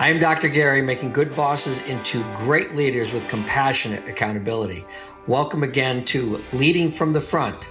[0.00, 0.48] I am Dr.
[0.48, 4.82] Gary, making good bosses into great leaders with compassionate accountability.
[5.26, 7.66] Welcome again to Leading from the Front,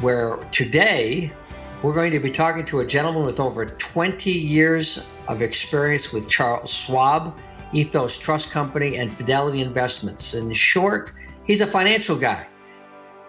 [0.00, 1.30] where today
[1.82, 6.30] we're going to be talking to a gentleman with over 20 years of experience with
[6.30, 7.38] Charles Schwab,
[7.74, 10.32] Ethos Trust Company, and Fidelity Investments.
[10.32, 11.12] In short,
[11.44, 12.48] he's a financial guy.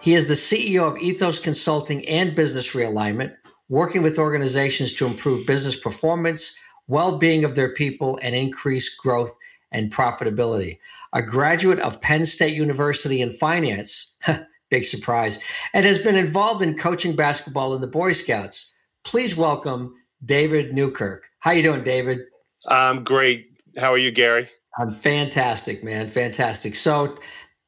[0.01, 3.35] He is the CEO of Ethos Consulting and Business Realignment,
[3.67, 6.57] working with organizations to improve business performance
[6.89, 9.37] well being of their people, and increase growth
[9.71, 10.79] and profitability.
[11.13, 14.17] A graduate of Penn State University in finance,
[14.69, 15.39] big surprise,
[15.73, 18.75] and has been involved in coaching basketball in the Boy Scouts.
[19.03, 21.29] Please welcome David Newkirk.
[21.39, 22.19] How you doing, David?
[22.67, 23.47] I'm great.
[23.77, 24.49] How are you, Gary?
[24.77, 26.09] I'm fantastic, man.
[26.09, 26.75] Fantastic.
[26.75, 27.15] So,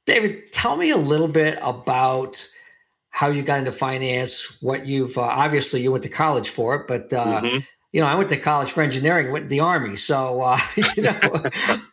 [0.05, 2.47] David, tell me a little bit about
[3.09, 4.57] how you got into finance.
[4.61, 7.57] What you've uh, obviously you went to college for it, but uh, mm-hmm
[7.91, 9.95] you know, I went to college for engineering, went to the army.
[9.95, 10.57] So, uh,
[10.95, 11.11] you know,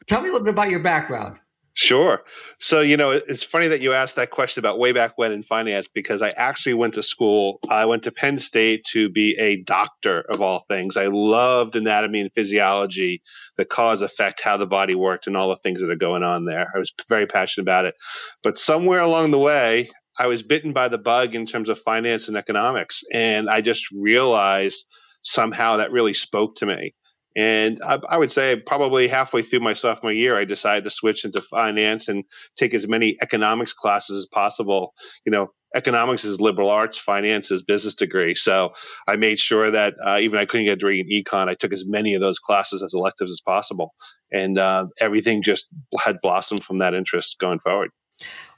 [0.07, 1.39] tell me a little bit about your background.
[1.75, 2.25] Sure.
[2.59, 5.45] So, you know, it's funny that you asked that question about way back when in
[5.45, 7.61] finance because I actually went to school.
[7.71, 10.97] I went to Penn State to be a doctor of all things.
[10.97, 13.23] I loved anatomy and physiology,
[13.57, 16.47] the cause effect, how the body worked, and all the things that are going on
[16.47, 16.67] there.
[16.75, 17.95] I was very passionate about it.
[18.43, 22.27] But somewhere along the way, I was bitten by the bug in terms of finance
[22.27, 23.05] and economics.
[23.15, 24.85] And I just realized
[25.23, 26.95] somehow that really spoke to me.
[27.37, 31.25] And I, I, would say probably halfway through my sophomore year, I decided to switch
[31.25, 32.25] into finance and
[32.57, 34.93] take as many economics classes as possible.
[35.25, 38.35] You know, economics is liberal arts, finance is business degree.
[38.35, 38.73] So
[39.07, 41.73] I made sure that uh, even I couldn't get a degree in econ, I took
[41.73, 43.95] as many of those classes as electives as possible.
[44.33, 45.69] And uh, everything just
[46.03, 47.91] had blossomed from that interest going forward.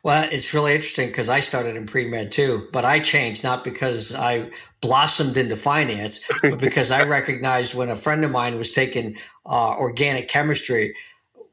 [0.02, 3.64] Well, it's really interesting because I started in pre med too, but I changed not
[3.64, 4.50] because I
[4.80, 9.74] blossomed into finance, but because I recognized when a friend of mine was taking uh,
[9.76, 10.94] organic chemistry,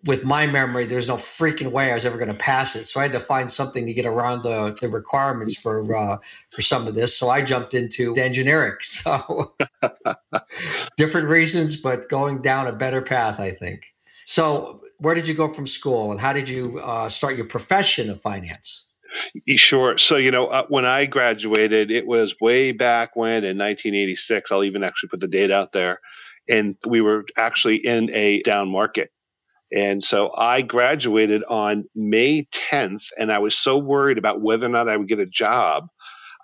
[0.06, 2.86] with my memory, there's no freaking way I was ever going to pass it.
[2.86, 6.18] So I had to find something to get around the, the requirements for uh,
[6.50, 7.18] for some of this.
[7.18, 8.74] So I jumped into engineering.
[8.82, 9.54] So
[10.98, 13.94] different reasons, but going down a better path, I think.
[14.26, 18.10] So, where did you go from school, and how did you uh, start your profession
[18.10, 18.88] of finance?
[19.56, 19.98] Sure.
[19.98, 24.52] So, you know, uh, when I graduated, it was way back when in 1986.
[24.52, 26.00] I'll even actually put the date out there.
[26.50, 29.12] And we were actually in a down market.
[29.74, 34.70] And so I graduated on May 10th, and I was so worried about whether or
[34.70, 35.88] not I would get a job.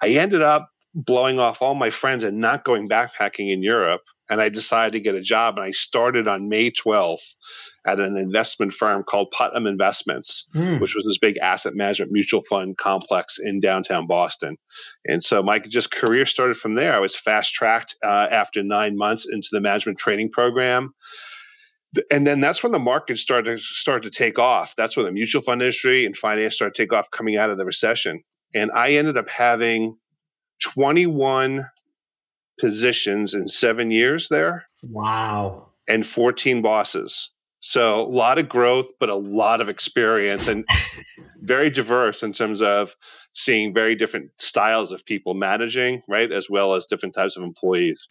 [0.01, 4.41] I ended up blowing off all my friends and not going backpacking in Europe and
[4.41, 5.57] I decided to get a job.
[5.57, 7.35] And I started on May 12th
[7.85, 10.79] at an investment firm called Putnam Investments, mm.
[10.79, 14.57] which was this big asset management mutual fund complex in downtown Boston.
[15.05, 16.93] And so my just career started from there.
[16.93, 20.93] I was fast tracked uh, after nine months into the management training program.
[22.09, 24.73] And then that's when the market started started to take off.
[24.75, 27.57] That's when the mutual fund industry and finance started to take off coming out of
[27.59, 28.23] the recession.
[28.55, 29.97] And I ended up having
[30.63, 31.65] 21
[32.59, 34.65] positions in seven years there.
[34.81, 35.69] Wow.
[35.87, 37.31] And 14 bosses.
[37.59, 40.67] So a lot of growth, but a lot of experience and
[41.41, 42.95] very diverse in terms of
[43.31, 46.29] seeing very different styles of people managing, right?
[46.29, 48.07] As well as different types of employees.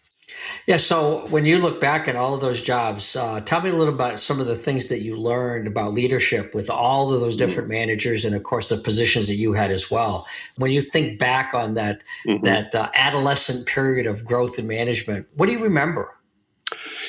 [0.66, 0.76] Yeah.
[0.76, 3.94] So when you look back at all of those jobs, uh, tell me a little
[3.94, 7.68] about some of the things that you learned about leadership with all of those different
[7.68, 7.78] mm-hmm.
[7.78, 10.26] managers, and of course the positions that you had as well.
[10.56, 12.44] When you think back on that mm-hmm.
[12.44, 16.10] that uh, adolescent period of growth and management, what do you remember?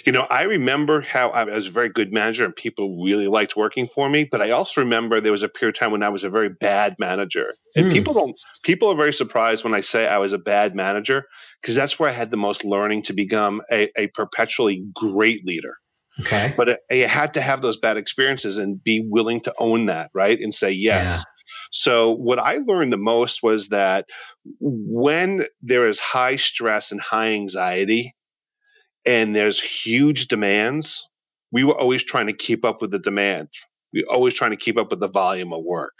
[0.05, 3.55] You know, I remember how I was a very good manager and people really liked
[3.55, 4.27] working for me.
[4.29, 6.49] But I also remember there was a period of time when I was a very
[6.49, 7.53] bad manager.
[7.75, 7.93] And mm.
[7.93, 11.25] people don't, people are very surprised when I say I was a bad manager
[11.61, 15.75] because that's where I had the most learning to become a, a perpetually great leader.
[16.19, 16.53] Okay.
[16.55, 20.39] But you had to have those bad experiences and be willing to own that, right?
[20.39, 21.25] And say yes.
[21.25, 21.43] Yeah.
[21.71, 24.05] So, what I learned the most was that
[24.59, 28.13] when there is high stress and high anxiety,
[29.05, 31.07] and there's huge demands,
[31.51, 33.49] we were always trying to keep up with the demand.
[33.93, 35.93] We were always trying to keep up with the volume of work.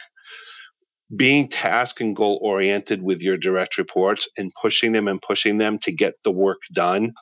[1.14, 5.78] Being task and goal oriented with your direct reports and pushing them and pushing them
[5.80, 7.12] to get the work done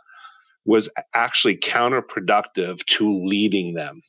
[0.64, 4.00] was actually counterproductive to leading them.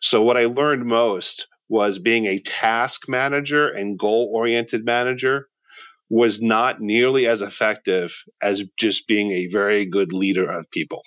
[0.00, 5.48] So, what I learned most was being a task manager and goal oriented manager
[6.10, 11.02] was not nearly as effective as just being a very good leader of people.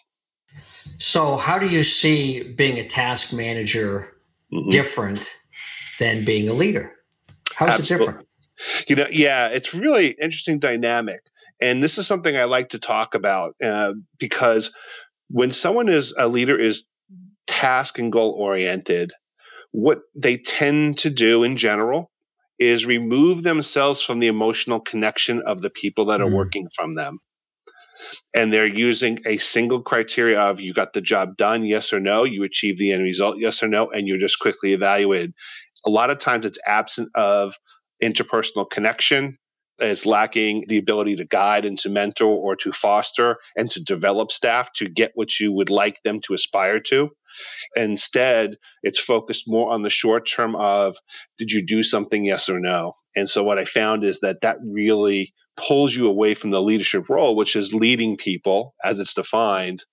[1.00, 4.14] So, how do you see being a task manager
[4.54, 4.70] mm-hmm.
[4.70, 5.38] different
[6.00, 6.94] than being a leader?
[7.56, 8.06] How is Absolutely.
[8.06, 8.28] it different?
[8.88, 11.22] You know, yeah, it's really interesting dynamic,
[11.60, 14.76] and this is something I like to talk about uh, because
[15.30, 16.86] when someone is a leader is
[17.48, 19.14] task and goal oriented,
[19.72, 22.11] what they tend to do in general
[22.62, 26.36] is remove themselves from the emotional connection of the people that are mm.
[26.36, 27.18] working from them.
[28.36, 32.24] And they're using a single criteria of you got the job done, yes or no,
[32.24, 35.34] you achieve the end result, yes or no, and you're just quickly evaluated.
[35.86, 37.56] A lot of times it's absent of
[38.02, 39.38] interpersonal connection.
[39.80, 44.32] It's lacking the ability to guide and to mentor or to foster and to develop
[44.32, 47.10] staff to get what you would like them to aspire to.
[47.76, 50.98] Instead, it's focused more on the short term of
[51.38, 52.94] did you do something, yes or no?
[53.16, 57.10] And so what I found is that that really pulls you away from the leadership
[57.10, 59.84] role, which is leading people as it's defined.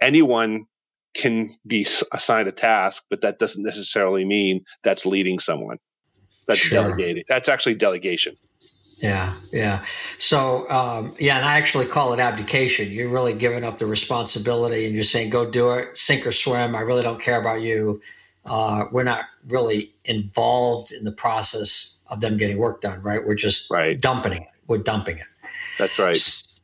[0.00, 0.66] Anyone
[1.14, 5.78] can be assigned a task, but that doesn't necessarily mean that's leading someone.
[6.46, 6.82] That's sure.
[6.82, 7.24] delegating.
[7.28, 8.34] That's actually delegation.
[9.00, 9.84] Yeah, yeah.
[10.18, 12.90] So, um, yeah, and I actually call it abdication.
[12.90, 16.76] You're really giving up the responsibility and you're saying, go do it, sink or swim.
[16.76, 18.02] I really don't care about you.
[18.44, 23.24] Uh, we're not really involved in the process of them getting work done, right?
[23.24, 23.98] We're just right.
[23.98, 24.48] dumping it.
[24.66, 25.26] We're dumping it.
[25.78, 26.16] That's right.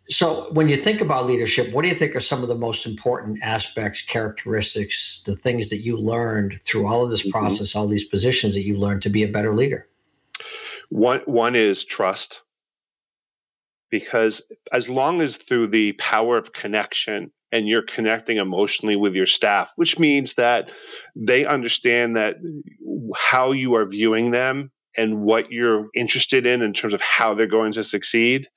[0.08, 2.86] So, when you think about leadership, what do you think are some of the most
[2.86, 7.30] important aspects, characteristics, the things that you learned through all of this mm-hmm.
[7.30, 9.88] process, all these positions that you learned to be a better leader?
[10.88, 12.42] One one is trust.
[13.90, 14.42] Because
[14.72, 19.72] as long as through the power of connection and you're connecting emotionally with your staff,
[19.76, 20.70] which means that
[21.14, 22.36] they understand that
[23.16, 27.46] how you are viewing them and what you're interested in in terms of how they're
[27.46, 28.48] going to succeed,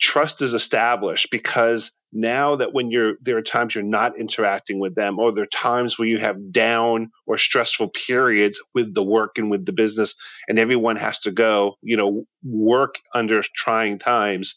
[0.00, 4.94] trust is established because now that when you're there are times you're not interacting with
[4.94, 9.36] them or there are times where you have down or stressful periods with the work
[9.36, 10.14] and with the business
[10.48, 14.56] and everyone has to go you know work under trying times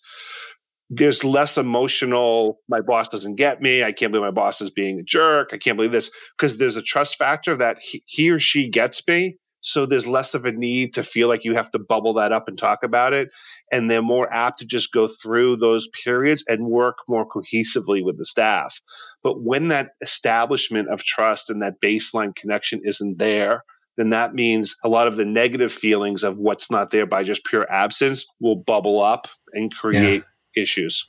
[0.94, 3.82] there's less emotional my boss doesn't get me.
[3.82, 5.52] I can't believe my boss is being a jerk.
[5.54, 6.12] I can't believe this.
[6.38, 10.34] Because there's a trust factor that he, he or she gets me so there's less
[10.34, 13.14] of a need to feel like you have to bubble that up and talk about
[13.14, 13.30] it.
[13.72, 18.18] And they're more apt to just go through those periods and work more cohesively with
[18.18, 18.82] the staff.
[19.24, 23.64] But when that establishment of trust and that baseline connection isn't there,
[23.98, 27.46] then that means a lot of the negative feelings of what's not there by just
[27.46, 30.24] pure absence will bubble up and create
[30.56, 30.64] yeah.
[30.64, 31.08] issues.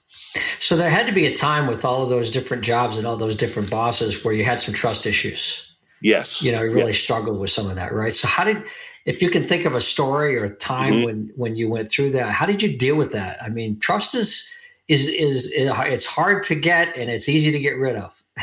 [0.58, 3.16] So there had to be a time with all of those different jobs and all
[3.16, 5.71] those different bosses where you had some trust issues.
[6.02, 6.42] Yes.
[6.42, 6.98] You know, you really yes.
[6.98, 8.12] struggled with some of that, right?
[8.12, 8.64] So how did
[9.04, 11.04] if you can think of a story or a time mm-hmm.
[11.04, 13.42] when when you went through that, how did you deal with that?
[13.42, 14.50] I mean, trust is
[14.88, 18.22] is is, is it's hard to get and it's easy to get rid of.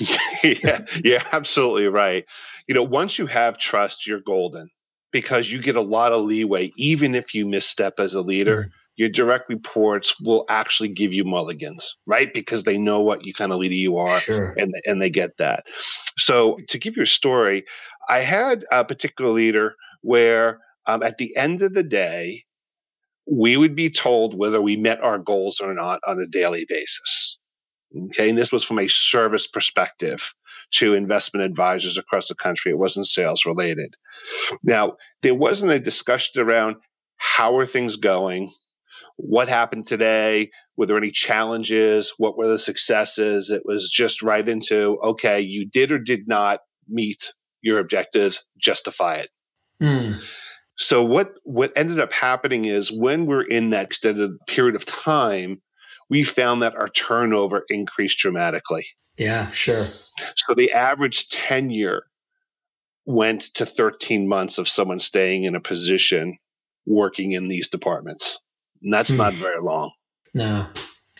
[0.44, 2.24] yeah, yeah, absolutely right.
[2.66, 4.70] You know, once you have trust, you're golden
[5.10, 8.62] because you get a lot of leeway, even if you misstep as a leader.
[8.62, 12.32] Mm-hmm your direct reports will actually give you mulligans, right?
[12.32, 14.54] Because they know what you kind of leader you are sure.
[14.56, 15.64] and, and they get that.
[16.18, 17.64] So, to give you a story,
[18.08, 22.44] I had a particular leader where um, at the end of the day,
[23.30, 27.38] we would be told whether we met our goals or not on a daily basis.
[28.08, 28.30] Okay.
[28.30, 30.34] And this was from a service perspective
[30.72, 32.72] to investment advisors across the country.
[32.72, 33.94] It wasn't sales related.
[34.62, 36.76] Now, there wasn't a discussion around
[37.16, 38.50] how are things going?
[39.22, 40.50] What happened today?
[40.76, 42.12] Were there any challenges?
[42.18, 43.50] What were the successes?
[43.50, 49.16] It was just right into, okay, you did or did not meet your objectives, justify
[49.16, 49.30] it.
[49.80, 50.20] Mm.
[50.76, 55.62] So what what ended up happening is when we're in that extended period of time,
[56.10, 58.86] we found that our turnover increased dramatically.
[59.16, 59.86] Yeah, sure.
[60.34, 62.02] So the average tenure
[63.04, 66.38] went to 13 months of someone staying in a position
[66.86, 68.40] working in these departments.
[68.82, 69.40] And that's not hmm.
[69.40, 69.92] very long.
[70.34, 70.66] No.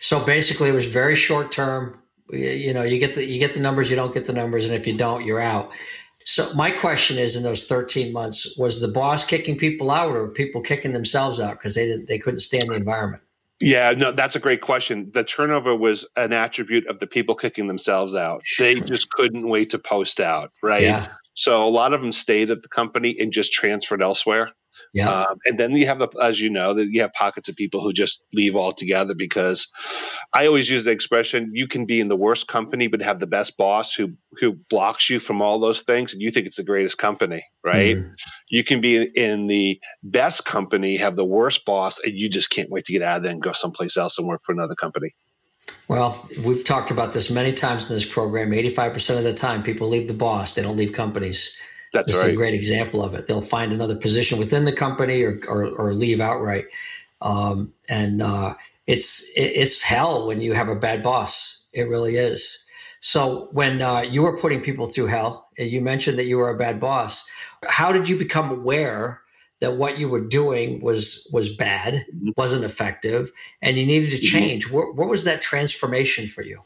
[0.01, 1.99] So basically, it was very short term.
[2.31, 4.75] You know, you get the you get the numbers, you don't get the numbers, and
[4.75, 5.71] if you don't, you're out.
[6.25, 10.29] So my question is, in those 13 months, was the boss kicking people out, or
[10.29, 13.23] people kicking themselves out because they didn't they couldn't stand the environment?
[13.61, 15.11] Yeah, no, that's a great question.
[15.13, 18.43] The turnover was an attribute of the people kicking themselves out.
[18.59, 20.83] They just couldn't wait to post out, right?
[20.83, 21.09] Yeah.
[21.35, 24.53] So a lot of them stayed at the company and just transferred elsewhere.
[24.95, 25.11] Yeah.
[25.11, 27.83] Um, and then you have the, as you know, that you have pockets of people
[27.83, 29.71] who just leave altogether because
[30.33, 33.27] I always use the expression: you can be in the worst company but have the
[33.27, 36.63] best boss who who blocks you from all those things, and you think it's the
[36.63, 37.97] greatest company, right?
[37.97, 38.15] Mm.
[38.49, 42.71] You can be in the best company, have the worst boss, and you just can't
[42.71, 45.15] wait to get out of there and go someplace else and work for another company.
[45.89, 48.51] Well, we've talked about this many times in this program.
[48.51, 51.57] 85% of the time, people leave the boss, they don't leave companies.
[51.93, 52.29] That's this right.
[52.29, 53.27] is a great example of it.
[53.27, 56.65] They'll find another position within the company or, or, or leave outright.
[57.21, 58.55] Um, and uh,
[58.87, 61.61] it's it's hell when you have a bad boss.
[61.73, 62.65] It really is.
[63.01, 66.57] So when uh, you were putting people through hell, you mentioned that you were a
[66.57, 67.29] bad boss.
[67.67, 69.22] How did you become aware
[69.63, 72.31] that what you were doing was was bad, mm-hmm.
[72.37, 73.31] wasn't effective,
[73.63, 74.39] and you needed to mm-hmm.
[74.39, 74.71] change?
[74.71, 76.63] What, what was that transformation for you?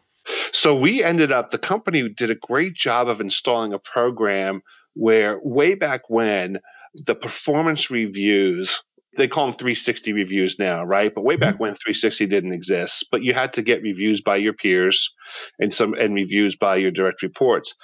[0.53, 1.51] So we ended up.
[1.51, 4.63] The company did a great job of installing a program
[4.95, 6.59] where way back when
[6.95, 8.83] the performance reviews
[9.17, 11.15] they call them 360 reviews now, right?
[11.15, 11.63] But way back mm-hmm.
[11.63, 15.15] when 360 didn't exist, but you had to get reviews by your peers
[15.59, 17.75] and some and reviews by your direct reports.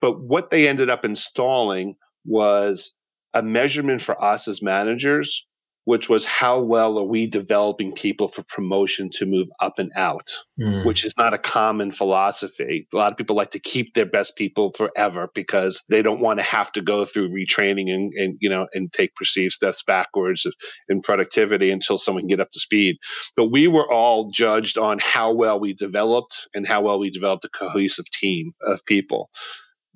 [0.00, 2.96] But what they ended up installing was
[3.36, 5.46] a measurement for us as managers
[5.86, 10.32] which was how well are we developing people for promotion to move up and out,
[10.60, 10.84] mm.
[10.84, 12.88] which is not a common philosophy.
[12.92, 16.40] A lot of people like to keep their best people forever because they don't want
[16.40, 20.44] to have to go through retraining and, and you know and take perceived steps backwards
[20.88, 22.96] in productivity until someone can get up to speed.
[23.36, 27.44] But we were all judged on how well we developed and how well we developed
[27.44, 29.30] a cohesive team of people.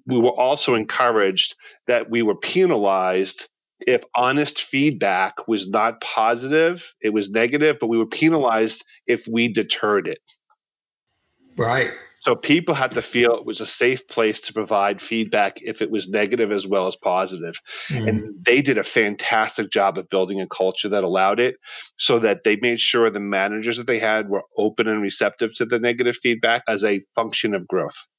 [0.06, 3.48] We were also encouraged that we were penalized
[3.86, 9.52] if honest feedback was not positive, it was negative, but we were penalized if we
[9.52, 10.18] deterred it.
[11.56, 11.92] Right.
[12.20, 15.90] So people had to feel it was a safe place to provide feedback if it
[15.90, 17.58] was negative as well as positive.
[17.88, 18.08] Mm.
[18.08, 21.56] And they did a fantastic job of building a culture that allowed it
[21.96, 25.64] so that they made sure the managers that they had were open and receptive to
[25.64, 28.10] the negative feedback as a function of growth.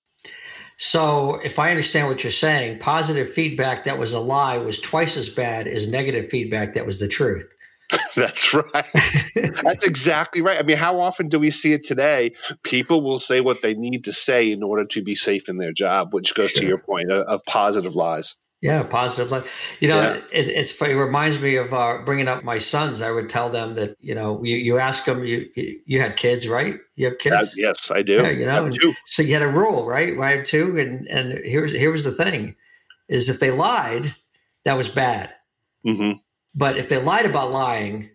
[0.83, 5.15] So, if I understand what you're saying, positive feedback that was a lie was twice
[5.15, 7.53] as bad as negative feedback that was the truth.
[8.15, 8.87] That's right.
[9.35, 10.57] That's exactly right.
[10.57, 12.31] I mean, how often do we see it today?
[12.63, 15.71] People will say what they need to say in order to be safe in their
[15.71, 16.61] job, which goes sure.
[16.61, 18.35] to your point of, of positive lies.
[18.61, 19.77] Yeah, positive life.
[19.81, 20.17] You know, yeah.
[20.31, 23.01] it, it's it reminds me of uh, bringing up my sons.
[23.01, 26.47] I would tell them that you know you, you ask them you you had kids
[26.47, 26.75] right?
[26.93, 27.55] You have kids?
[27.57, 28.17] yes, I do.
[28.17, 28.69] Yeah, you know,
[29.05, 30.17] so you had a rule, right?
[30.19, 32.55] I have two, and and here's here was the thing:
[33.09, 34.13] is if they lied,
[34.63, 35.33] that was bad.
[35.83, 36.19] Mm-hmm.
[36.53, 38.11] But if they lied about lying,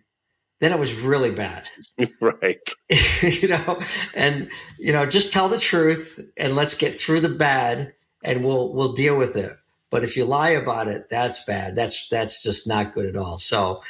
[0.61, 1.69] then it was really bad.
[2.21, 2.69] right.
[3.21, 3.79] you know,
[4.15, 4.49] and
[4.79, 8.93] you know, just tell the truth and let's get through the bad, and we'll we'll
[8.93, 9.51] deal with it
[9.89, 11.75] but if you lie about it, that's bad.
[11.75, 13.37] That's that's just not good at all.
[13.37, 13.81] So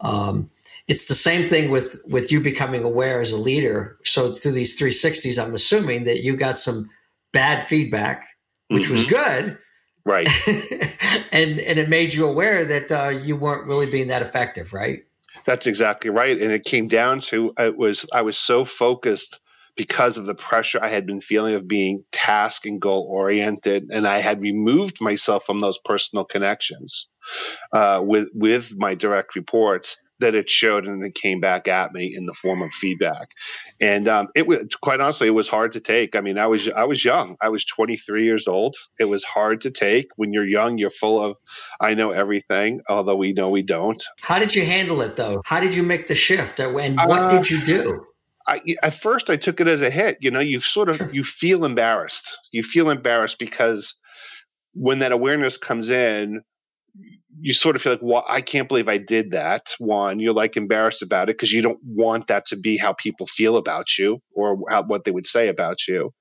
[0.00, 0.50] um,
[0.88, 3.96] it's the same thing with with you becoming aware as a leader.
[4.04, 6.90] So through these 360s, I'm assuming that you got some
[7.32, 8.24] bad feedback,
[8.68, 8.92] which mm-hmm.
[8.92, 9.58] was good,
[10.04, 10.28] right?
[11.32, 15.00] and and it made you aware that uh, you weren't really being that effective, right?
[15.44, 16.40] That's exactly right.
[16.40, 19.40] And it came down to it was I was so focused
[19.76, 24.06] because of the pressure I had been feeling of being task and goal oriented, and
[24.06, 27.08] I had removed myself from those personal connections
[27.72, 30.02] uh, with with my direct reports.
[30.20, 33.30] That it showed and it came back at me in the form of feedback,
[33.80, 36.14] and um, it was quite honestly it was hard to take.
[36.14, 37.36] I mean, I was I was young.
[37.42, 38.76] I was 23 years old.
[39.00, 40.78] It was hard to take when you're young.
[40.78, 41.38] You're full of
[41.80, 44.00] I know everything, although we know we don't.
[44.20, 45.42] How did you handle it though?
[45.44, 48.06] How did you make the shift, and what uh, did you do?
[48.46, 50.18] I, at first I took it as a hit.
[50.20, 52.38] You know, you sort of you feel embarrassed.
[52.52, 53.98] You feel embarrassed because
[54.74, 56.42] when that awareness comes in,
[57.40, 59.74] you sort of feel like, well, I can't believe I did that.
[59.78, 63.26] One, you're like embarrassed about it because you don't want that to be how people
[63.26, 66.12] feel about you or how, what they would say about you.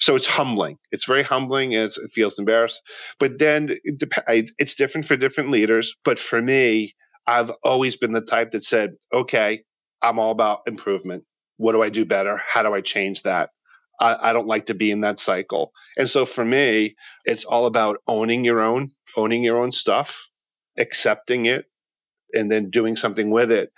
[0.00, 0.76] So it's humbling.
[0.90, 2.80] It's very humbling and it feels embarrassed.
[3.20, 5.94] But then it, it's different for different leaders.
[6.04, 6.92] But for me,
[7.26, 9.62] I've always been the type that said, okay,
[10.02, 11.24] I'm all about improvement
[11.56, 12.40] what do I do better?
[12.46, 13.50] How do I change that?
[14.00, 15.72] I, I, don't like to be in that cycle.
[15.96, 20.28] And so for me, it's all about owning your own, owning your own stuff,
[20.76, 21.64] accepting it,
[22.32, 23.70] and then doing something with it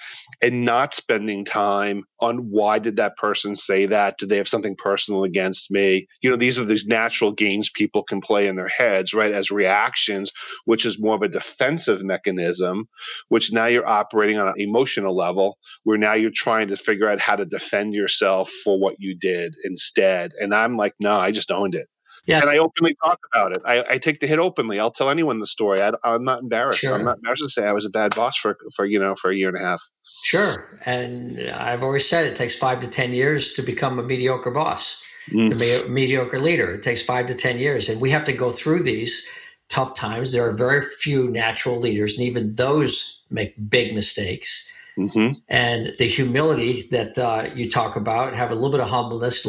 [0.43, 4.17] and not spending time on why did that person say that?
[4.19, 6.07] Do they have something personal against me?
[6.23, 9.51] You know these are these natural games people can play in their heads right as
[9.51, 10.33] reactions
[10.65, 12.89] which is more of a defensive mechanism
[13.29, 17.21] which now you're operating on an emotional level where now you're trying to figure out
[17.21, 20.33] how to defend yourself for what you did instead.
[20.39, 21.89] And i'm like no i just owned it
[22.29, 22.43] Yeah.
[22.43, 23.63] And I openly talk about it.
[23.65, 24.79] I, I, take the hit openly.
[24.79, 25.81] I'll tell anyone the story.
[25.81, 26.81] I, am not embarrassed.
[26.81, 26.95] Sure.
[26.95, 29.31] I'm not embarrassed to say I was a bad boss for, for, you know, for
[29.31, 29.83] a year and a half.
[30.25, 30.79] Sure.
[30.85, 35.03] And I've always said it takes five to 10 years to become a mediocre boss,
[35.31, 35.49] mm.
[35.49, 36.71] to be a mediocre leader.
[36.75, 37.89] It takes five to 10 years.
[37.89, 39.27] And we have to go through these
[39.71, 40.31] tough times.
[40.31, 44.71] There are very few natural leaders, and even those make big mistakes.
[44.99, 45.33] Mm-hmm.
[45.49, 49.43] And the humility that uh, you talk about, have a little bit of humbleness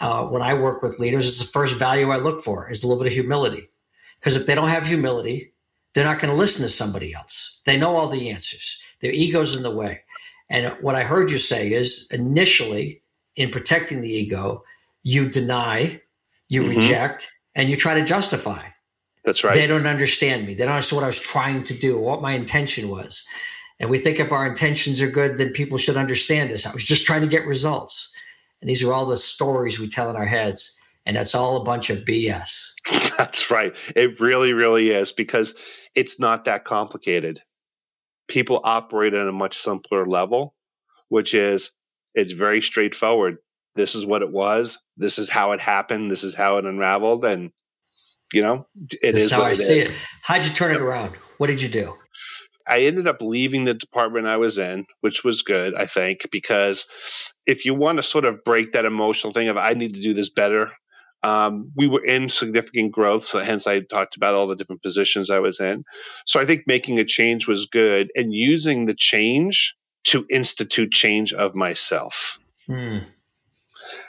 [0.00, 2.88] uh, when I work with leaders, it's the first value I look for is a
[2.88, 3.68] little bit of humility.
[4.18, 5.52] Because if they don't have humility,
[5.94, 7.60] they're not going to listen to somebody else.
[7.66, 8.78] They know all the answers.
[9.00, 10.02] Their ego's in the way.
[10.48, 13.02] And what I heard you say is initially,
[13.36, 14.64] in protecting the ego,
[15.02, 16.00] you deny,
[16.48, 16.76] you mm-hmm.
[16.76, 18.62] reject, and you try to justify.
[19.24, 19.54] That's right.
[19.54, 20.54] They don't understand me.
[20.54, 23.24] They don't understand what I was trying to do, what my intention was.
[23.78, 26.66] And we think if our intentions are good, then people should understand us.
[26.66, 28.09] I was just trying to get results.
[28.60, 30.76] And these are all the stories we tell in our heads.
[31.06, 32.72] And that's all a bunch of BS.
[33.16, 33.74] That's right.
[33.96, 35.54] It really, really is because
[35.94, 37.40] it's not that complicated.
[38.28, 40.54] People operate at a much simpler level,
[41.08, 41.72] which is
[42.14, 43.38] it's very straightforward.
[43.74, 44.78] This is what it was.
[44.96, 46.10] This is how it happened.
[46.10, 47.24] This is how it unraveled.
[47.24, 47.50] And,
[48.32, 50.06] you know, it That's is how I see it.
[50.22, 51.14] How'd you turn it around?
[51.38, 51.94] What did you do?
[52.66, 56.86] I ended up leaving the department I was in, which was good, I think, because
[57.50, 60.14] if you want to sort of break that emotional thing of I need to do
[60.14, 60.70] this better,
[61.22, 63.24] um, we were in significant growth.
[63.24, 65.84] So hence I talked about all the different positions I was in.
[66.26, 71.32] So I think making a change was good and using the change to institute change
[71.32, 72.38] of myself.
[72.66, 72.98] Hmm.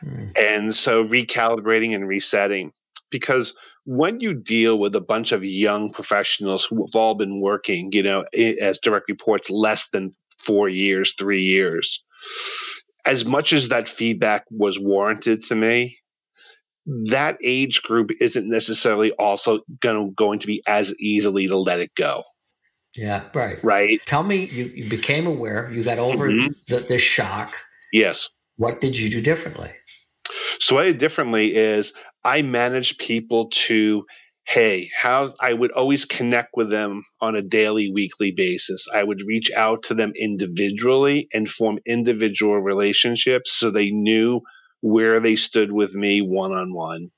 [0.01, 0.29] Hmm.
[0.39, 2.71] And so recalibrating and resetting
[3.09, 3.53] because
[3.85, 8.03] when you deal with a bunch of young professionals who have all been working, you
[8.03, 8.23] know,
[8.61, 12.03] as direct reports less than four years, three years,
[13.05, 15.97] as much as that feedback was warranted to me,
[17.11, 21.91] that age group isn't necessarily also gonna, going to be as easily to let it
[21.95, 22.23] go.
[22.95, 23.63] Yeah, right.
[23.63, 23.99] Right.
[24.05, 26.47] Tell me, you, you became aware, you got over mm-hmm.
[26.67, 27.53] the, the shock.
[27.93, 28.29] Yes.
[28.57, 29.69] What did you do differently?
[30.59, 31.93] So what I did differently is
[32.23, 34.05] I managed people to
[34.45, 38.87] hey, how I would always connect with them on a daily, weekly basis.
[38.93, 44.41] I would reach out to them individually and form individual relationships so they knew
[44.81, 47.11] where they stood with me one on one.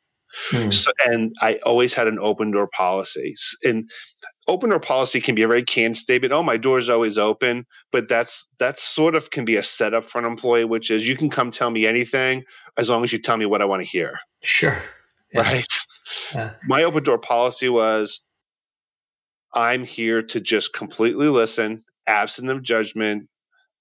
[0.71, 3.35] So, and I always had an open door policy.
[3.63, 3.89] And
[4.47, 6.33] open door policy can be a very canned statement.
[6.33, 10.05] Oh, my door is always open, but that's that's sort of can be a setup
[10.05, 12.43] for an employee, which is you can come tell me anything
[12.77, 14.17] as long as you tell me what I want to hear.
[14.41, 14.75] Sure.
[15.33, 15.41] Yeah.
[15.41, 15.67] Right.
[16.67, 18.21] My open door policy was
[19.53, 23.29] I'm here to just completely listen, absent of judgment,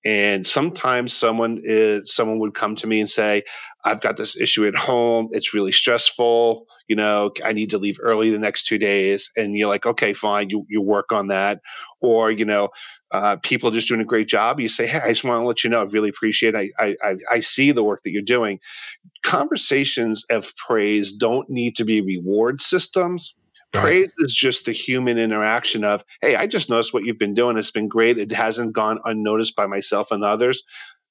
[0.05, 3.43] and sometimes someone is someone would come to me and say,
[3.85, 5.29] I've got this issue at home.
[5.33, 6.67] It's really stressful.
[6.89, 9.31] You know, I need to leave early the next two days.
[9.37, 10.51] And you're like, okay, fine.
[10.51, 11.61] You, you work on that.
[12.01, 12.71] Or, you know,
[13.13, 14.61] uh, people are just doing a great job.
[14.61, 16.73] You say, hey, I just want to let you know, I really appreciate it.
[16.79, 18.61] I, I, I see the work that you're doing.
[19.23, 23.37] Conversations of praise don't need to be reward systems
[23.73, 27.57] Praise is just the human interaction of, hey, I just noticed what you've been doing.
[27.57, 28.19] It's been great.
[28.19, 30.63] It hasn't gone unnoticed by myself and others.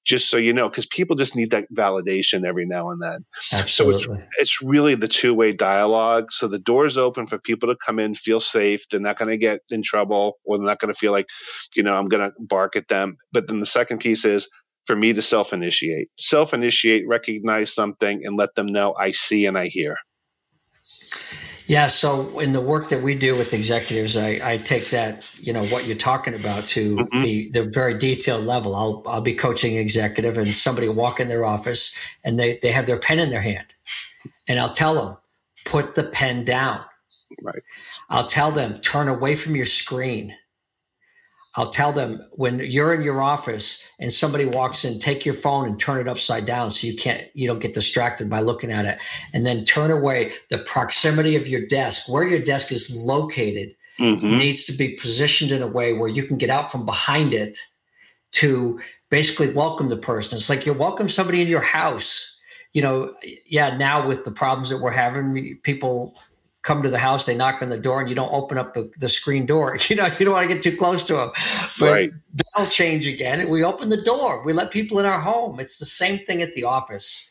[0.04, 3.24] Just so you know, because people just need that validation every now and then.
[3.54, 4.04] Absolutely.
[4.04, 6.32] So it's, it's really the two way dialogue.
[6.32, 8.84] So the door's open for people to come in, feel safe.
[8.90, 11.28] They're not going to get in trouble or they're not going to feel like,
[11.76, 13.16] you know, I'm going to bark at them.
[13.32, 14.50] But then the second piece is
[14.86, 16.10] for me to self initiate.
[16.18, 19.98] Self initiate, recognize something, and let them know I see and I hear.
[21.68, 21.88] Yeah.
[21.88, 25.64] So in the work that we do with executives, I, I take that, you know,
[25.66, 27.22] what you're talking about to mm-hmm.
[27.22, 28.76] the, the very detailed level.
[28.76, 32.86] I'll, I'll be coaching executive and somebody walk in their office and they, they have
[32.86, 33.68] their pen in their hand
[34.48, 35.18] and I'll tell them,
[35.66, 36.84] put the pen down.
[37.42, 37.64] Right.
[38.10, 40.36] I'll tell them, turn away from your screen.
[41.56, 45.66] I'll tell them when you're in your office and somebody walks in, take your phone
[45.66, 48.86] and turn it upside down so you can't, you don't get distracted by looking at
[48.86, 48.98] it.
[49.34, 54.38] And then turn away the proximity of your desk, where your desk is located, mm-hmm.
[54.38, 57.58] needs to be positioned in a way where you can get out from behind it
[58.34, 60.38] to basically welcome the person.
[60.38, 62.40] It's like you welcome somebody in your house.
[62.72, 63.14] You know,
[63.46, 66.16] yeah, now with the problems that we're having, people
[66.64, 68.92] come to the house, they knock on the door, and you don't open up the,
[69.00, 69.78] the screen door.
[69.92, 71.32] You know, you don't want to get too close to them.
[71.80, 72.12] But right.
[72.56, 73.50] that'll change again.
[73.50, 74.44] We open the door.
[74.46, 75.60] We let people in our home.
[75.60, 77.30] It's the same thing at the office.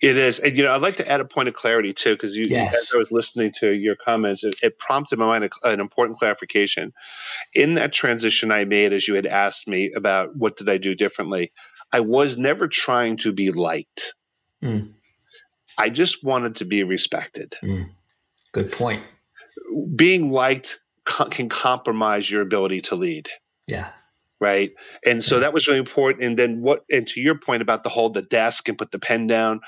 [0.00, 2.36] It is, and you know, I'd like to add a point of clarity too, because
[2.36, 2.72] you, yes.
[2.76, 6.18] as I was listening to your comments, it, it prompted my mind a, an important
[6.18, 6.92] clarification.
[7.54, 10.94] In that transition I made, as you had asked me about what did I do
[10.94, 11.50] differently,
[11.92, 14.14] I was never trying to be liked.
[14.62, 14.92] Mm.
[15.76, 17.56] I just wanted to be respected.
[17.62, 17.90] Mm.
[18.52, 19.04] Good point.
[19.94, 23.28] Being liked can compromise your ability to lead.
[23.66, 23.90] Yeah.
[24.40, 24.70] Right.
[25.04, 25.40] And so yeah.
[25.42, 26.22] that was really important.
[26.22, 28.98] And then what, and to your point about the hold the desk and put the
[28.98, 29.60] pen down,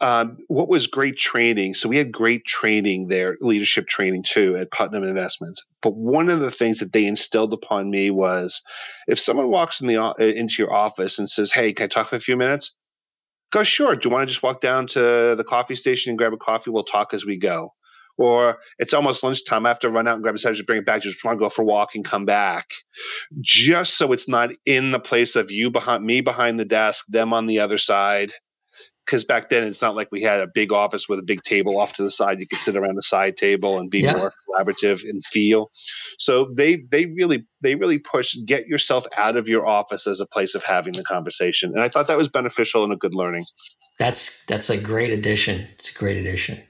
[0.00, 1.74] um, what was great training?
[1.74, 5.64] So we had great training there, leadership training too at Putnam Investments.
[5.80, 8.60] But one of the things that they instilled upon me was,
[9.08, 12.08] if someone walks in the uh, into your office and says, "Hey, can I talk
[12.08, 12.74] for a few minutes?"
[13.52, 13.96] Go, sure.
[13.96, 16.70] Do you want to just walk down to the coffee station and grab a coffee?
[16.70, 17.72] We'll talk as we go.
[18.18, 19.66] Or it's almost lunchtime.
[19.66, 21.02] I have to run out and grab a sandwich, bring it back.
[21.02, 22.70] Just want to go for a walk and come back,
[23.40, 27.32] just so it's not in the place of you behind me behind the desk, them
[27.32, 28.32] on the other side
[29.06, 31.80] because back then it's not like we had a big office with a big table
[31.80, 32.40] off to the side.
[32.40, 34.14] You could sit around the side table and be yeah.
[34.14, 35.70] more collaborative and feel.
[36.18, 40.26] So they they really they really push get yourself out of your office as a
[40.26, 43.44] place of having the conversation, and I thought that was beneficial and a good learning.
[43.98, 45.66] That's that's a great addition.
[45.74, 46.62] It's a great addition.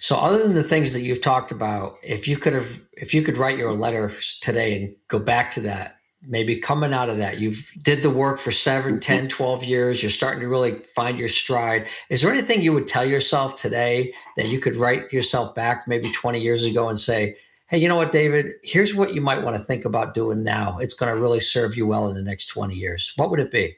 [0.00, 3.22] So, other than the things that you've talked about, if you could have, if you
[3.22, 7.40] could write your letter today and go back to that, maybe coming out of that
[7.40, 9.00] you've did the work for 7 mm-hmm.
[9.00, 11.88] 10 12 years you're starting to really find your stride.
[12.10, 16.10] Is there anything you would tell yourself today that you could write yourself back maybe
[16.10, 17.36] 20 years ago and say
[17.68, 18.50] hey you know what david?
[18.62, 20.78] Here's what you might want to think about doing now.
[20.78, 23.12] It's going to really serve you well in the next 20 years.
[23.16, 23.76] What would it be?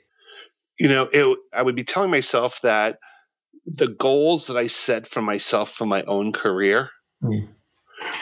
[0.78, 2.98] You know it, i would be telling myself that
[3.66, 6.90] the goals that i set for myself for my own career
[7.22, 7.48] mm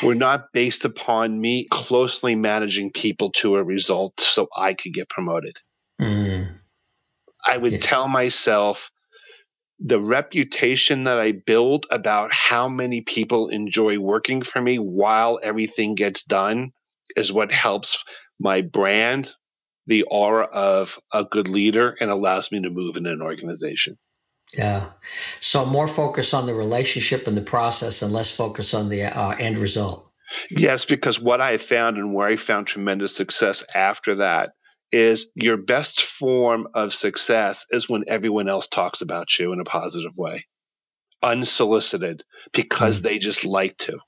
[0.03, 5.09] were not based upon me closely managing people to a result so I could get
[5.09, 5.61] promoted.
[6.01, 6.59] Mm.
[7.47, 7.79] I would yeah.
[7.79, 8.91] tell myself
[9.79, 15.95] the reputation that I build about how many people enjoy working for me while everything
[15.95, 16.73] gets done
[17.17, 18.05] is what helps
[18.39, 19.33] my brand,
[19.87, 23.99] the aura of a good leader, and allows me to move in an organization.
[24.57, 24.91] Yeah.
[25.41, 29.37] So more focus on the relationship and the process and less focus on the uh,
[29.39, 30.11] end result.
[30.51, 34.51] Yes, because what I found and where I found tremendous success after that
[34.93, 39.65] is your best form of success is when everyone else talks about you in a
[39.65, 40.47] positive way,
[41.23, 43.05] unsolicited, because mm.
[43.05, 43.99] they just like to.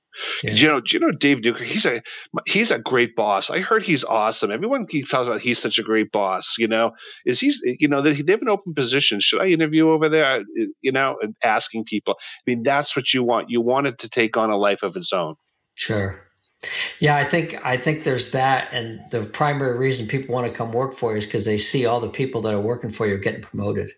[0.43, 0.53] Yeah.
[0.53, 1.61] You know, do you know Dave Duker?
[1.61, 2.03] He's a
[2.47, 3.51] he's a great boss.
[3.51, 4.51] I heard he's awesome.
[4.51, 6.57] Everyone keeps talking about he's such a great boss.
[6.59, 6.93] You know,
[7.25, 9.21] is he's you know they have an open position.
[9.21, 10.43] Should I interview over there?
[10.83, 12.17] You know, and asking people.
[12.19, 13.49] I mean, that's what you want.
[13.49, 15.37] You want it to take on a life of its own.
[15.77, 16.23] Sure.
[17.01, 20.73] Yeah, I think I think there's that, and the primary reason people want to come
[20.73, 23.17] work for you is because they see all the people that are working for you
[23.19, 23.93] getting promoted.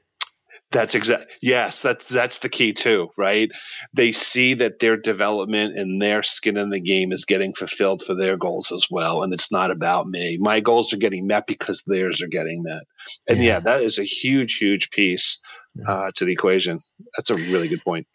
[0.74, 1.26] That's exact.
[1.40, 3.48] Yes, that's that's the key too, right?
[3.92, 8.14] They see that their development and their skin in the game is getting fulfilled for
[8.14, 10.36] their goals as well, and it's not about me.
[10.40, 12.82] My goals are getting met because theirs are getting met,
[13.28, 15.38] and yeah, yeah that is a huge, huge piece
[15.86, 16.80] uh, to the equation.
[17.16, 18.08] That's a really good point.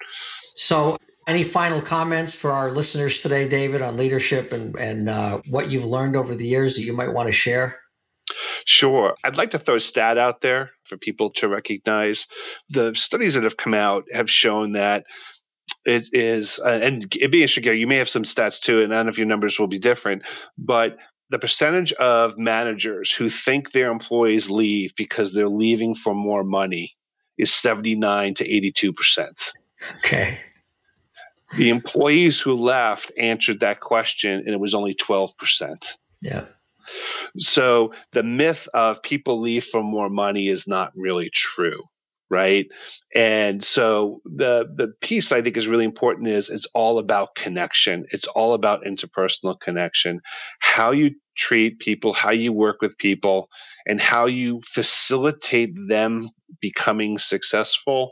[0.56, 5.72] So, any final comments for our listeners today, David, on leadership and and uh, what
[5.72, 7.80] you've learned over the years that you might want to share?
[8.66, 9.16] Sure.
[9.24, 12.28] I'd like to throw a stat out there for people to recognize.
[12.70, 15.06] The studies that have come out have shown that
[15.86, 19.08] it is, uh, and it'd be interesting, you may have some stats too, and none
[19.08, 20.24] of your numbers will be different,
[20.58, 20.98] but
[21.30, 26.96] the percentage of managers who think their employees leave because they're leaving for more money
[27.38, 29.52] is 79 to 82%.
[29.98, 30.40] Okay.
[31.58, 35.98] The employees who left answered that question, and it was only 12%.
[36.22, 36.46] Yeah.
[37.38, 41.84] So the myth of people leave for more money is not really true
[42.30, 42.68] right?
[43.16, 48.06] And so the the piece i think is really important is it's all about connection.
[48.12, 50.22] It's all about interpersonal connection.
[50.60, 53.50] How you treat people how you work with people
[53.88, 58.12] and how you facilitate them becoming successful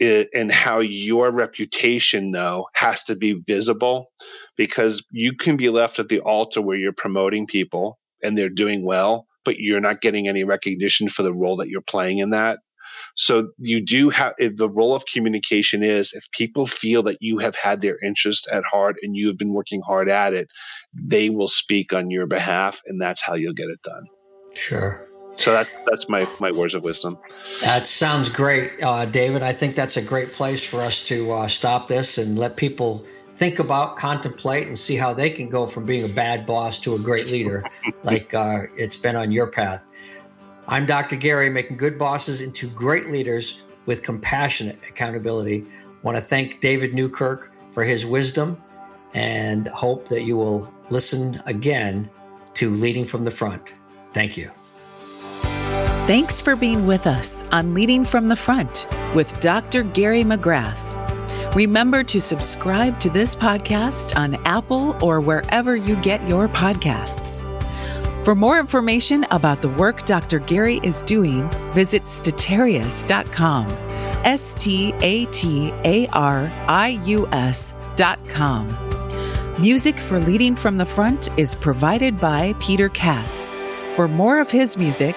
[0.00, 4.10] it, and how your reputation though has to be visible
[4.56, 8.84] because you can be left at the altar where you're promoting people and they're doing
[8.84, 12.58] well but you're not getting any recognition for the role that you're playing in that.
[13.16, 17.56] So you do have the role of communication is if people feel that you have
[17.56, 20.48] had their interest at heart and you have been working hard at it
[20.92, 24.04] they will speak on your behalf and that's how you'll get it done.
[24.54, 25.07] Sure
[25.38, 27.16] so that's that's my my words of wisdom.
[27.62, 29.42] That sounds great, uh, David.
[29.42, 33.06] I think that's a great place for us to uh, stop this and let people
[33.34, 36.96] think about, contemplate, and see how they can go from being a bad boss to
[36.96, 37.64] a great leader,
[38.02, 39.84] like uh, it's been on your path.
[40.66, 41.14] I'm Dr.
[41.14, 45.64] Gary, making good bosses into great leaders with compassionate accountability.
[45.64, 48.60] I want to thank David Newkirk for his wisdom
[49.14, 52.10] and hope that you will listen again
[52.54, 53.76] to Leading from the Front.
[54.12, 54.50] Thank you.
[56.08, 58.88] Thanks for being with us on Leading from the Front.
[59.14, 59.82] with Dr.
[59.82, 61.54] Gary McGrath.
[61.54, 67.42] Remember to subscribe to this podcast on Apple or wherever you get your podcasts.
[68.24, 70.38] For more information about the work Dr.
[70.38, 73.66] Gary is doing, visit statarius.com.
[74.24, 78.66] S T A T A R I U S.com.
[79.60, 83.54] Music for Leading from the Front is provided by Peter Katz.
[83.94, 85.16] For more of his music,